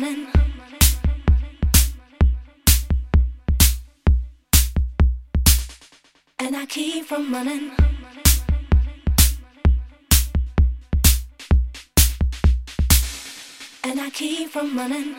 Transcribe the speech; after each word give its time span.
running. 0.00 0.26
And 6.38 6.56
I 6.56 6.66
keep 6.66 7.04
from 7.06 7.32
running. 7.32 7.70
And 13.84 14.00
I 14.00 14.10
keep 14.10 14.50
from 14.50 14.76
running. 14.76 15.16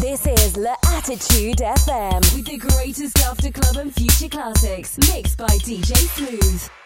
This 0.00 0.26
is 0.26 0.56
La 0.56 0.74
Attitude 0.96 1.58
FM 1.58 2.20
with 2.34 2.46
the 2.46 2.58
greatest 2.58 3.18
after 3.20 3.50
club 3.50 3.76
and 3.76 3.94
future 3.94 4.28
classics 4.28 4.96
mixed 4.98 5.38
by 5.38 5.46
DJ 5.46 5.94
Smooth. 5.94 6.85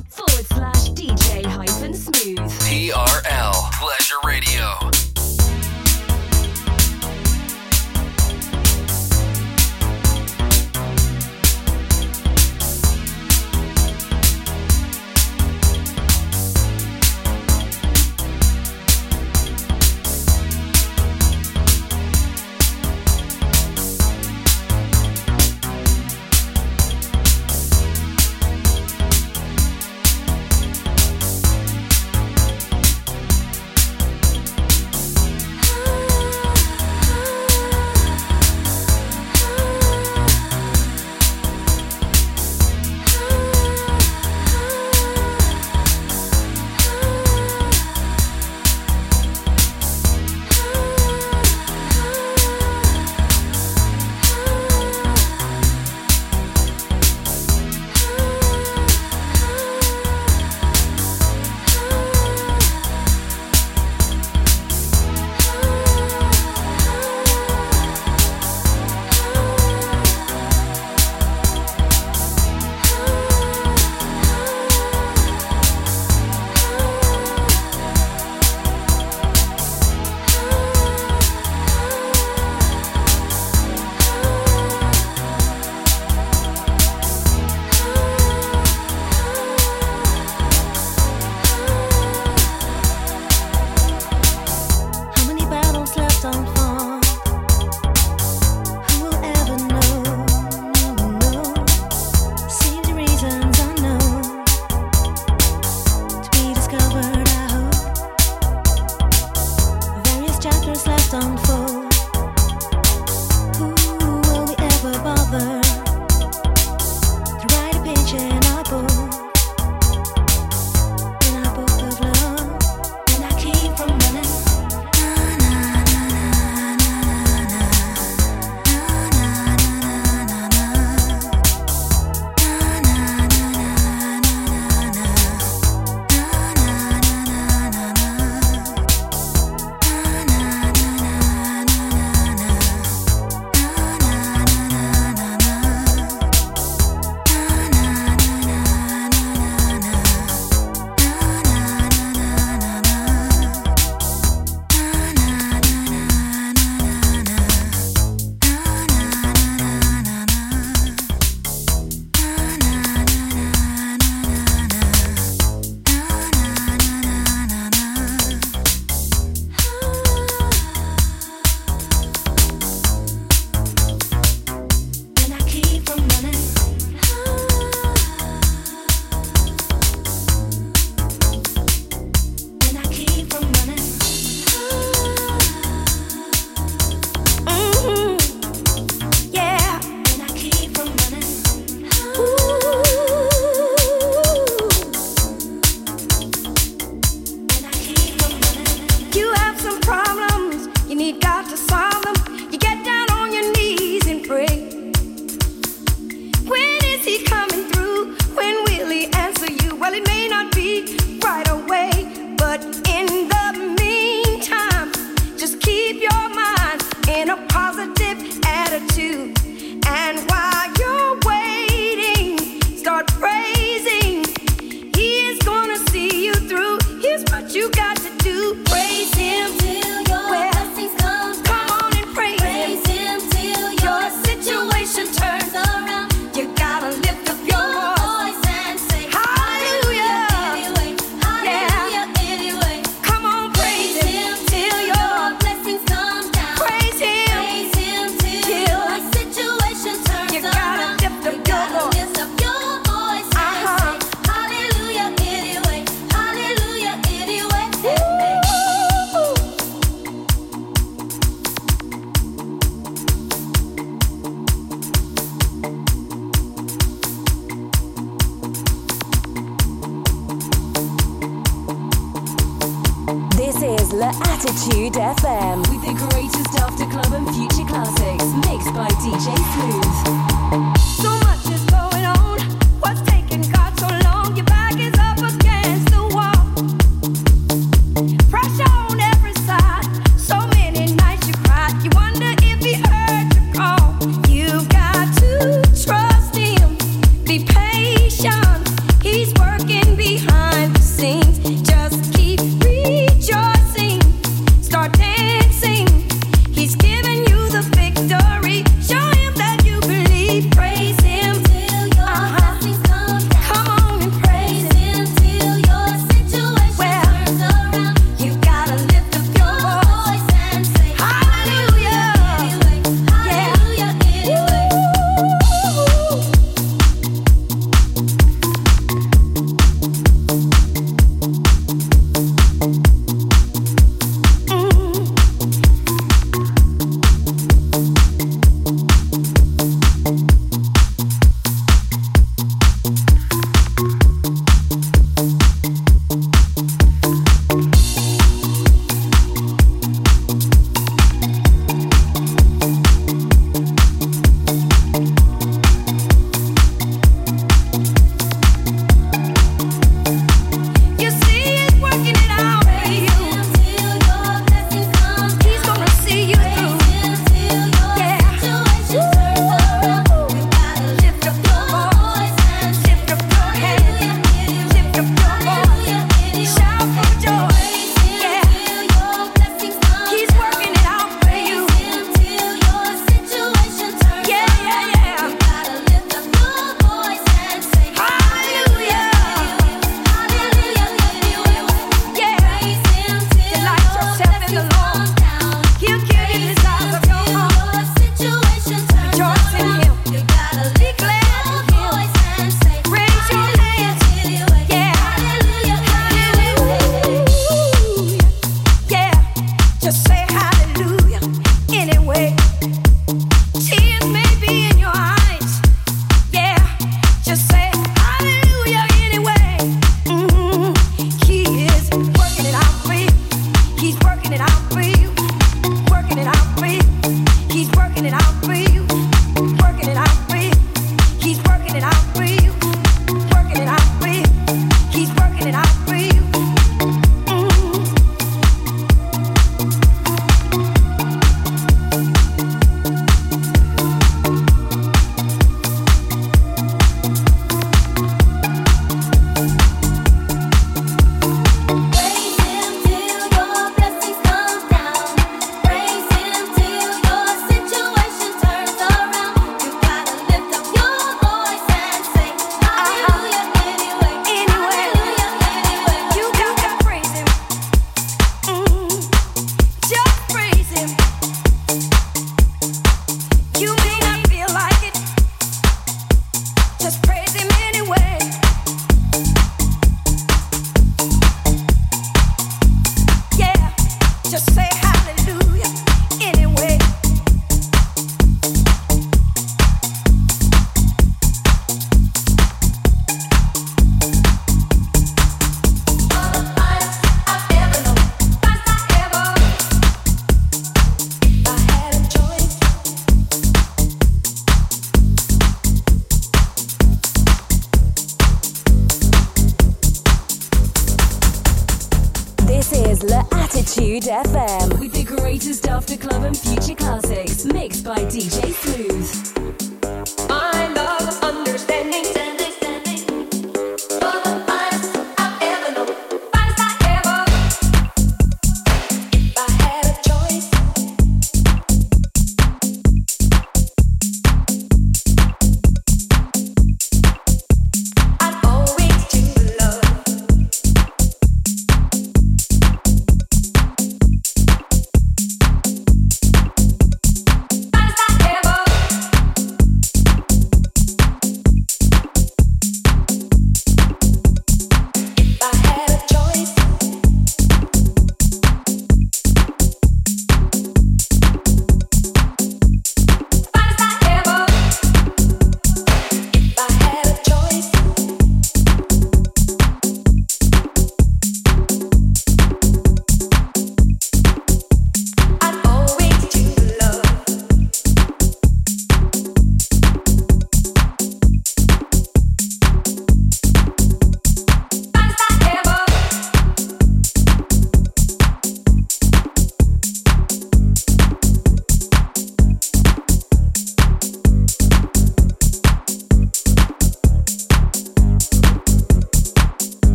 T.R.L. 2.91 3.69
Pleasure 3.79 4.17
Radio. 4.25 5.10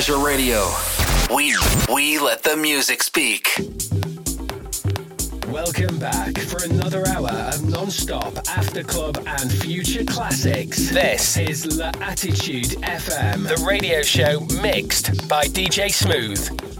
Pleasure 0.00 0.24
Radio. 0.24 0.66
We 1.28 1.54
we 1.92 2.18
let 2.18 2.42
the 2.42 2.56
music 2.56 3.02
speak. 3.02 3.50
Welcome 5.46 5.98
back 5.98 6.38
for 6.38 6.64
another 6.64 7.06
hour 7.06 7.28
of 7.28 7.68
non-stop 7.68 8.38
after 8.48 8.82
club 8.82 9.22
and 9.26 9.52
future 9.52 10.02
classics. 10.06 10.88
This 10.88 11.36
is 11.36 11.76
L'Attitude 11.76 12.80
FM, 12.80 13.46
the 13.46 13.62
radio 13.62 14.00
show 14.00 14.40
mixed 14.62 15.28
by 15.28 15.44
DJ 15.44 15.92
Smooth. 15.92 16.79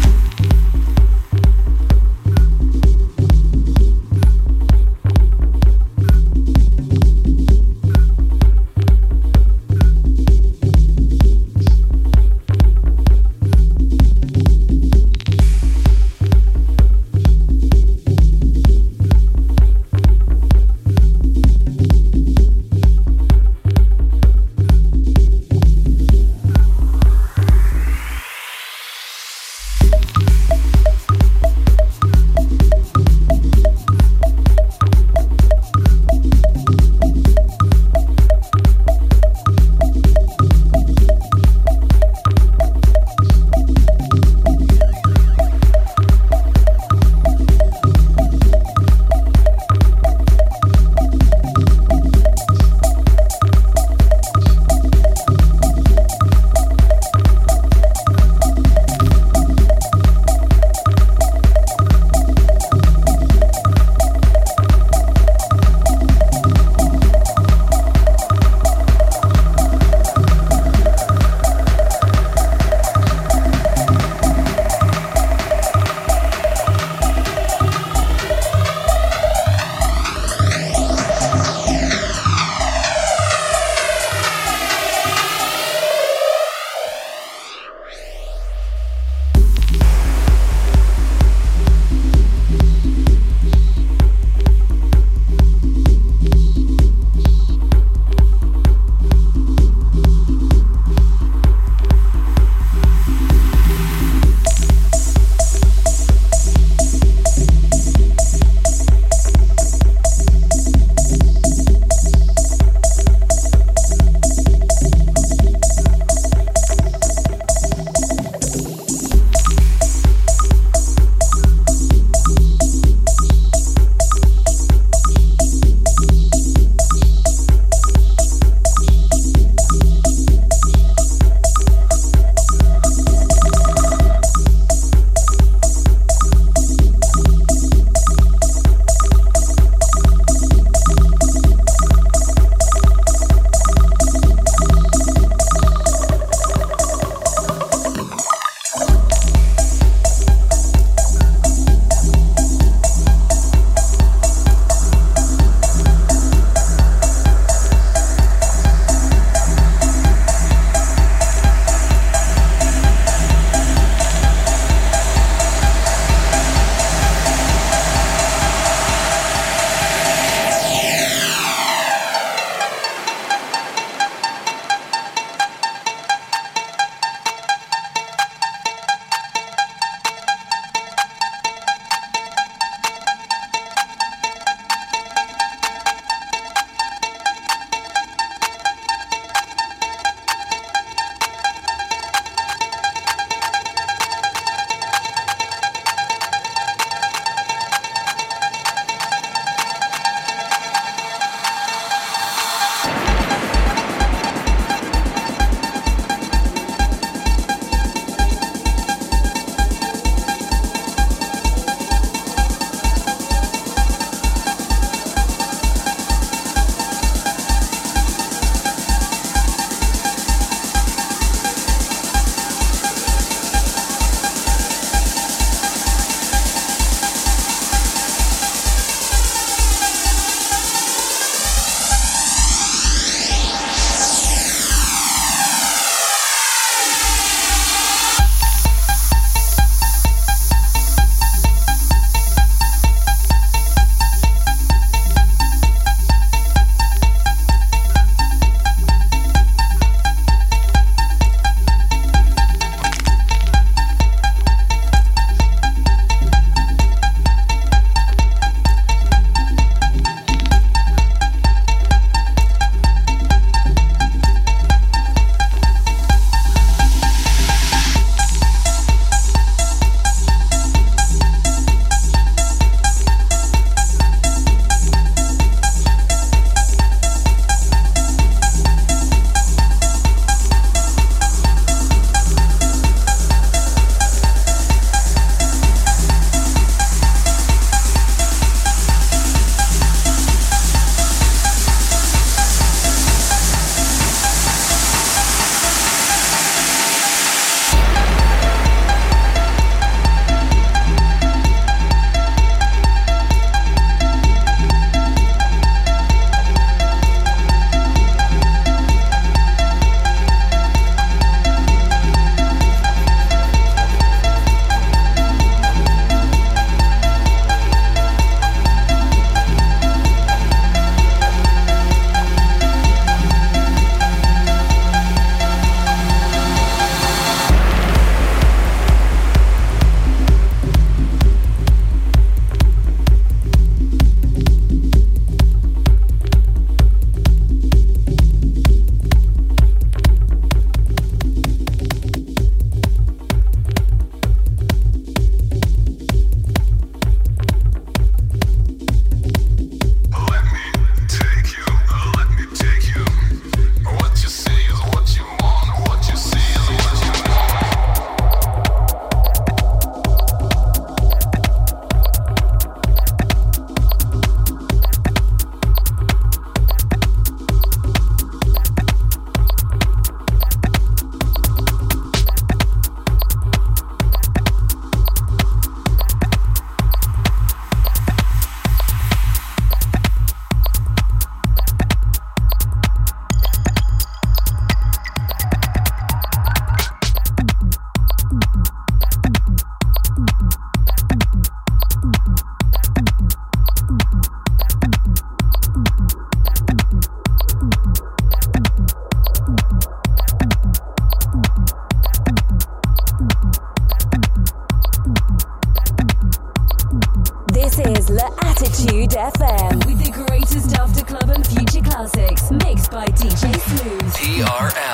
By 413.01 413.07
DJ 413.13 413.59
Smooth. 413.59 414.90